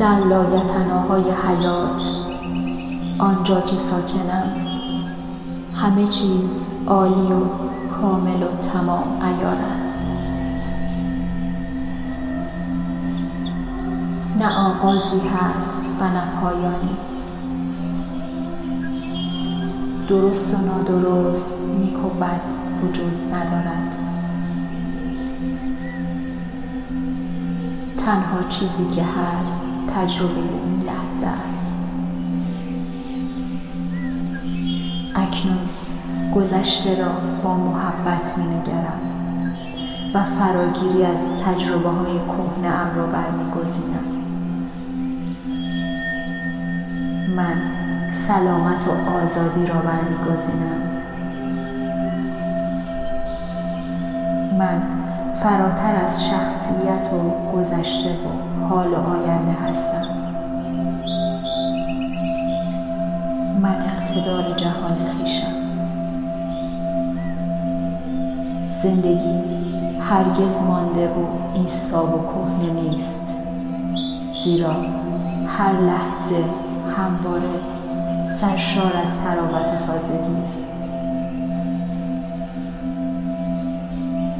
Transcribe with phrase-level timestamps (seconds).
[0.00, 2.02] در لایتناهای حیات
[3.18, 4.52] آنجا که ساکنم
[5.74, 6.50] همه چیز
[6.86, 7.40] عالی و
[7.88, 10.06] کامل و تمام ایار است.
[14.38, 16.96] نه آغازی هست و نه پایانی.
[20.08, 22.40] درست و نادرست نیک و بد
[22.82, 24.09] وجود ندارد.
[28.06, 31.90] تنها چیزی که هست تجربه این لحظه است.
[35.14, 35.68] اکنون
[36.34, 39.00] گذشته را با محبت می نگرم
[40.14, 44.04] و فراگیری از تجربه های کهنه ام را برمیگزینم.
[47.36, 47.62] من
[48.10, 50.80] سلامت و آزادی را برمیگزینم.
[54.58, 54.99] من
[55.32, 60.06] فراتر از شخصیت و گذشته و حال و آینده هستم.
[63.62, 65.60] من اقتدار جهان خیشم
[68.82, 69.40] زندگی
[70.00, 73.36] هرگز مانده و ایستا و کهنه نیست.
[74.44, 74.74] زیرا
[75.46, 76.44] هر لحظه
[76.96, 77.50] همواره
[78.26, 80.68] سرشار از تراوت و تازگی است.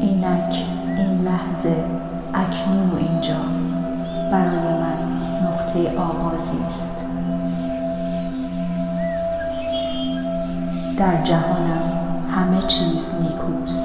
[0.00, 0.79] اینک
[1.24, 1.84] لحظه
[2.34, 3.40] اکنون و اینجا.
[4.32, 4.98] برای من
[5.42, 6.96] نقطه آغازی است.
[10.96, 11.82] در جهانم
[12.30, 13.79] همه چیز نیکوست.